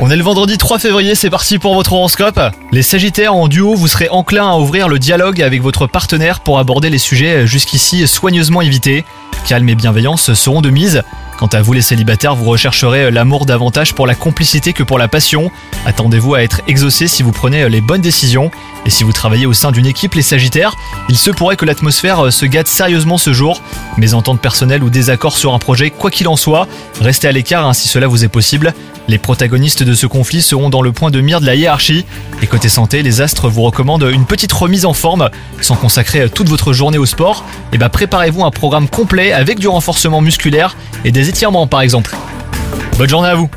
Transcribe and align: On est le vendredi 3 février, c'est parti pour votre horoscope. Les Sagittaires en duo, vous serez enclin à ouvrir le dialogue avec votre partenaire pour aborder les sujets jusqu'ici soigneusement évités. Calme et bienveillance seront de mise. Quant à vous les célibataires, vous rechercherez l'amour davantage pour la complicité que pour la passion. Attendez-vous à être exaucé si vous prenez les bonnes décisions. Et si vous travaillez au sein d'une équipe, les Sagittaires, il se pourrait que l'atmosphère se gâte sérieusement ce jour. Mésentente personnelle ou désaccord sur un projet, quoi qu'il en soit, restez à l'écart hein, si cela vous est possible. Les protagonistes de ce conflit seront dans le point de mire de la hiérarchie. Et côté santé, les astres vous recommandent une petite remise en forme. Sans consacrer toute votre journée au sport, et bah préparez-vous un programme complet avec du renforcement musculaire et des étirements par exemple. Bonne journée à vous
On 0.00 0.10
est 0.10 0.16
le 0.16 0.22
vendredi 0.22 0.56
3 0.56 0.78
février, 0.78 1.14
c'est 1.14 1.28
parti 1.28 1.58
pour 1.58 1.74
votre 1.74 1.92
horoscope. 1.92 2.40
Les 2.72 2.80
Sagittaires 2.82 3.34
en 3.34 3.46
duo, 3.46 3.74
vous 3.74 3.86
serez 3.86 4.08
enclin 4.08 4.50
à 4.50 4.56
ouvrir 4.56 4.88
le 4.88 4.98
dialogue 4.98 5.42
avec 5.42 5.60
votre 5.60 5.86
partenaire 5.86 6.40
pour 6.40 6.58
aborder 6.58 6.88
les 6.88 6.96
sujets 6.96 7.46
jusqu'ici 7.46 8.08
soigneusement 8.08 8.62
évités. 8.62 9.04
Calme 9.46 9.68
et 9.68 9.74
bienveillance 9.74 10.32
seront 10.32 10.62
de 10.62 10.70
mise. 10.70 11.02
Quant 11.38 11.46
à 11.46 11.62
vous 11.62 11.72
les 11.72 11.82
célibataires, 11.82 12.34
vous 12.34 12.46
rechercherez 12.46 13.12
l'amour 13.12 13.46
davantage 13.46 13.94
pour 13.94 14.08
la 14.08 14.16
complicité 14.16 14.72
que 14.72 14.82
pour 14.82 14.98
la 14.98 15.06
passion. 15.06 15.52
Attendez-vous 15.86 16.34
à 16.34 16.42
être 16.42 16.62
exaucé 16.66 17.06
si 17.06 17.22
vous 17.22 17.30
prenez 17.30 17.68
les 17.68 17.80
bonnes 17.80 18.00
décisions. 18.00 18.50
Et 18.84 18.90
si 18.90 19.04
vous 19.04 19.12
travaillez 19.12 19.46
au 19.46 19.52
sein 19.52 19.70
d'une 19.70 19.86
équipe, 19.86 20.14
les 20.14 20.22
Sagittaires, 20.22 20.74
il 21.08 21.16
se 21.16 21.30
pourrait 21.30 21.56
que 21.56 21.64
l'atmosphère 21.64 22.32
se 22.32 22.44
gâte 22.44 22.66
sérieusement 22.66 23.18
ce 23.18 23.32
jour. 23.32 23.62
Mésentente 23.98 24.40
personnelle 24.40 24.82
ou 24.82 24.90
désaccord 24.90 25.36
sur 25.36 25.54
un 25.54 25.60
projet, 25.60 25.90
quoi 25.90 26.10
qu'il 26.10 26.26
en 26.26 26.34
soit, 26.34 26.66
restez 27.00 27.28
à 27.28 27.32
l'écart 27.32 27.66
hein, 27.66 27.72
si 27.72 27.86
cela 27.86 28.08
vous 28.08 28.24
est 28.24 28.28
possible. 28.28 28.74
Les 29.06 29.18
protagonistes 29.18 29.82
de 29.82 29.94
ce 29.94 30.06
conflit 30.06 30.42
seront 30.42 30.68
dans 30.68 30.82
le 30.82 30.92
point 30.92 31.10
de 31.10 31.20
mire 31.20 31.40
de 31.40 31.46
la 31.46 31.54
hiérarchie. 31.54 32.04
Et 32.42 32.46
côté 32.46 32.68
santé, 32.68 33.02
les 33.02 33.20
astres 33.20 33.48
vous 33.48 33.62
recommandent 33.62 34.08
une 34.12 34.26
petite 34.26 34.52
remise 34.52 34.84
en 34.84 34.92
forme. 34.92 35.30
Sans 35.60 35.76
consacrer 35.76 36.28
toute 36.28 36.48
votre 36.48 36.72
journée 36.74 36.98
au 36.98 37.06
sport, 37.06 37.44
et 37.72 37.78
bah 37.78 37.88
préparez-vous 37.88 38.44
un 38.44 38.50
programme 38.50 38.88
complet 38.88 39.32
avec 39.32 39.58
du 39.58 39.68
renforcement 39.68 40.20
musculaire 40.20 40.76
et 41.04 41.10
des 41.10 41.27
étirements 41.28 41.66
par 41.66 41.82
exemple. 41.82 42.16
Bonne 42.96 43.08
journée 43.08 43.28
à 43.28 43.34
vous 43.34 43.48